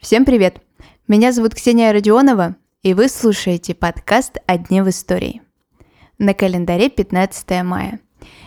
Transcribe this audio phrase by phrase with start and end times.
[0.00, 0.60] Всем привет!
[1.08, 5.42] Меня зовут Ксения Родионова, и вы слушаете подкаст «О дне в истории».
[6.18, 7.98] На календаре 15 мая.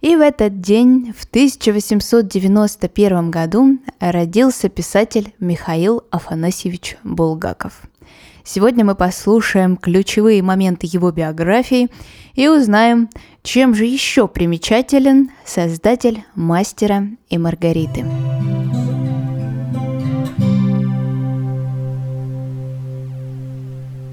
[0.00, 7.82] И в этот день, в 1891 году, родился писатель Михаил Афанасьевич Булгаков–
[8.44, 11.88] Сегодня мы послушаем ключевые моменты его биографии
[12.34, 13.08] и узнаем,
[13.42, 18.04] чем же еще примечателен создатель «Мастера и Маргариты».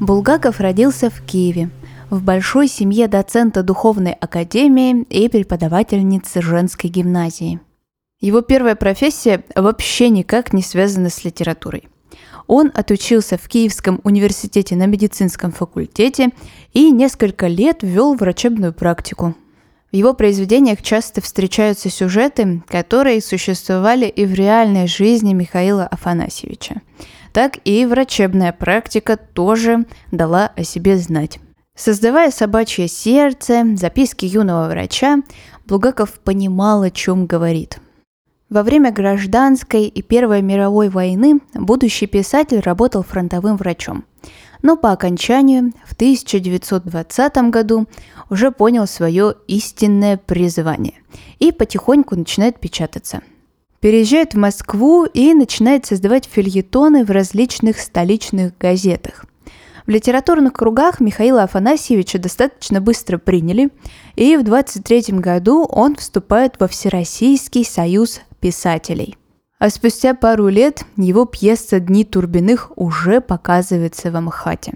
[0.00, 1.70] Булгаков родился в Киеве,
[2.10, 7.60] в большой семье доцента духовной академии и преподавательницы женской гимназии.
[8.20, 11.88] Его первая профессия вообще никак не связана с литературой–
[12.50, 16.30] он отучился в Киевском университете на медицинском факультете
[16.72, 19.36] и несколько лет вел врачебную практику.
[19.92, 26.82] В его произведениях часто встречаются сюжеты, которые существовали и в реальной жизни Михаила Афанасьевича.
[27.32, 31.38] Так и врачебная практика тоже дала о себе знать.
[31.76, 35.18] Создавая «Собачье сердце», записки юного врача,
[35.66, 37.78] Булгаков понимал, о чем говорит–
[38.50, 44.04] во время гражданской и Первой мировой войны будущий писатель работал фронтовым врачом.
[44.62, 47.86] Но по окончанию в 1920 году
[48.28, 50.94] уже понял свое истинное призвание
[51.38, 53.22] и потихоньку начинает печататься.
[53.80, 59.24] Переезжает в Москву и начинает создавать фильетоны в различных столичных газетах.
[59.86, 63.70] В литературных кругах Михаила Афанасьевича достаточно быстро приняли,
[64.14, 69.16] и в 23 году он вступает во Всероссийский союз писателей.
[69.58, 74.74] А спустя пару лет его пьеса «Дни Турбиных» уже показывается в Амхате.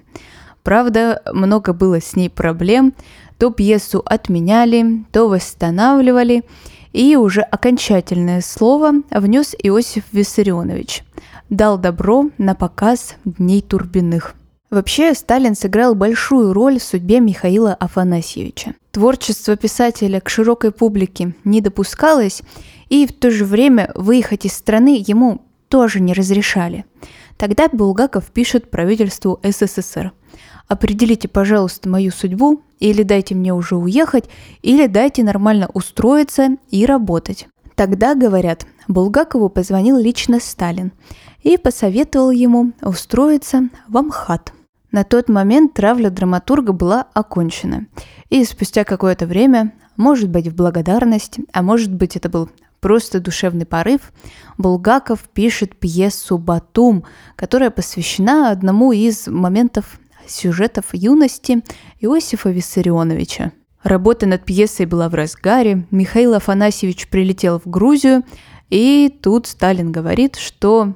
[0.62, 2.94] Правда, много было с ней проблем.
[3.38, 6.44] То пьесу отменяли, то восстанавливали,
[6.92, 11.02] и уже окончательное слово внес Иосиф Виссарионович.
[11.50, 14.34] Дал добро на показ «Дней Турбиных».
[14.70, 18.74] Вообще, Сталин сыграл большую роль в судьбе Михаила Афанасьевича.
[18.90, 22.42] Творчество писателя к широкой публике не допускалось,
[22.94, 26.84] и в то же время выехать из страны ему тоже не разрешали.
[27.36, 30.12] Тогда Булгаков пишет правительству СССР.
[30.68, 34.30] Определите, пожалуйста, мою судьбу, или дайте мне уже уехать,
[34.62, 37.48] или дайте нормально устроиться и работать.
[37.74, 40.92] Тогда, говорят, Булгакову позвонил лично Сталин
[41.42, 44.52] и посоветовал ему устроиться в Амхат.
[44.92, 47.86] На тот момент травля драматурга была окончена,
[48.30, 52.48] и спустя какое-то время, может быть в благодарность, а может быть это был
[52.84, 54.12] просто душевный порыв,
[54.58, 61.62] Булгаков пишет пьесу «Батум», которая посвящена одному из моментов сюжетов юности
[62.00, 63.52] Иосифа Виссарионовича.
[63.82, 68.22] Работа над пьесой была в разгаре, Михаил Афанасьевич прилетел в Грузию,
[68.68, 70.92] и тут Сталин говорит, что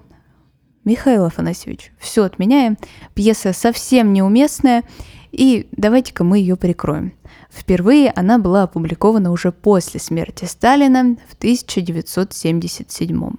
[0.85, 2.77] Михаил Афанасьевич, все отменяем,
[3.15, 4.85] пьеса совсем неуместная,
[5.33, 7.13] и давайте-ка мы ее прикроем.
[7.51, 13.31] Впервые она была опубликована уже после смерти Сталина в 1977.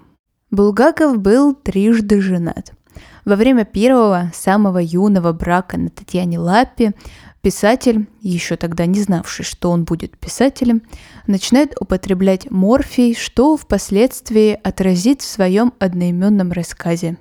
[0.52, 2.74] Булгаков был трижды женат.
[3.26, 6.94] Во время первого, самого юного брака на Татьяне Лаппе
[7.42, 10.82] писатель, еще тогда не знавший, что он будет писателем,
[11.28, 17.18] начинает употреблять морфий, что впоследствии отразит в своем одноименном рассказе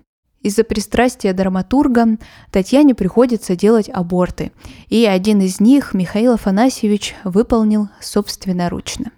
[0.48, 2.16] из-за пристрастия драматурга
[2.50, 4.50] Татьяне приходится делать аборты,
[4.88, 9.12] и один из них Михаил Афанасьевич выполнил собственноручно.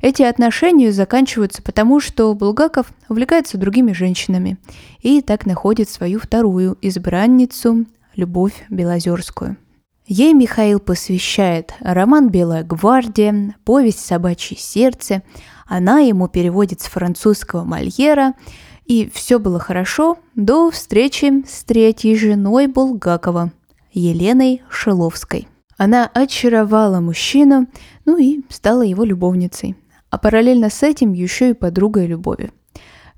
[0.00, 4.56] Эти отношения заканчиваются потому, что Булгаков увлекается другими женщинами
[5.00, 7.84] и так находит свою вторую избранницу
[8.16, 9.58] Любовь Белозерскую.
[10.06, 15.22] Ей Михаил посвящает роман «Белая гвардия», повесть «Собачье сердце»,
[15.66, 18.32] она ему переводит с французского Мольера–
[18.84, 23.52] и все было хорошо до встречи с третьей женой Булгакова,
[23.92, 25.48] Еленой Шиловской.
[25.76, 27.66] Она очаровала мужчину,
[28.04, 29.76] ну и стала его любовницей.
[30.10, 32.52] А параллельно с этим еще и подругой любови.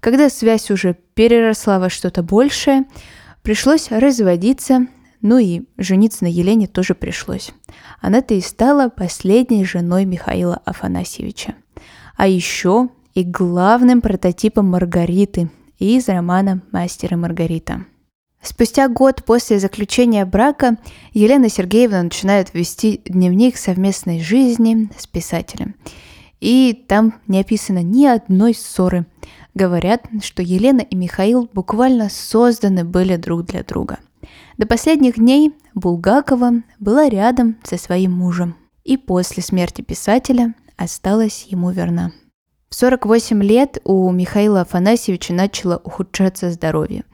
[0.00, 2.84] Когда связь уже переросла во что-то большее,
[3.42, 4.86] пришлось разводиться,
[5.22, 7.52] ну и жениться на Елене тоже пришлось.
[8.00, 11.54] Она-то и стала последней женой Михаила Афанасьевича.
[12.16, 17.84] А еще и главным прототипом Маргариты, из романа «Мастер и Маргарита».
[18.40, 20.76] Спустя год после заключения брака
[21.12, 25.76] Елена Сергеевна начинает вести дневник совместной жизни с писателем.
[26.40, 29.06] И там не описано ни одной ссоры.
[29.54, 34.00] Говорят, что Елена и Михаил буквально созданы были друг для друга.
[34.58, 38.56] До последних дней Булгакова была рядом со своим мужем.
[38.82, 42.10] И после смерти писателя осталась ему верна.
[42.72, 47.04] В 48 лет у Михаила Афанасьевича начало ухудшаться здоровье.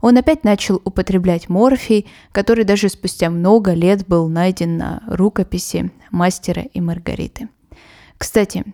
[0.00, 6.62] Он опять начал употреблять морфий, который даже спустя много лет был найден на рукописи мастера
[6.62, 7.48] и Маргариты.
[8.16, 8.64] Кстати,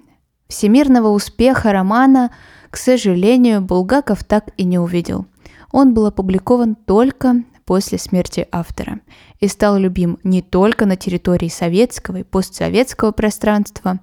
[0.46, 2.30] всемирного успеха романа,
[2.68, 5.24] к сожалению, Булгаков так и не увидел.
[5.72, 9.00] Он был опубликован только после смерти автора
[9.40, 13.98] и стал любим не только на территории советского и постсоветского пространства,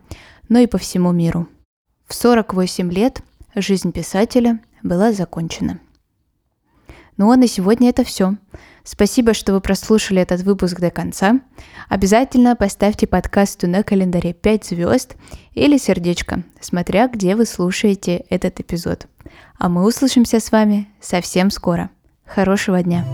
[0.49, 1.47] но и по всему миру.
[2.11, 3.21] В 48 лет
[3.55, 5.79] жизнь писателя была закончена.
[7.15, 8.35] Ну а на сегодня это все.
[8.83, 11.39] Спасибо, что вы прослушали этот выпуск до конца.
[11.87, 15.15] Обязательно поставьте подкасту на календаре 5 звезд
[15.53, 19.07] или сердечко, смотря где вы слушаете этот эпизод.
[19.57, 21.91] А мы услышимся с вами совсем скоро.
[22.25, 23.05] Хорошего дня!